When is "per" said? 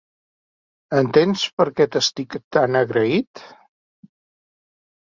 1.61-1.69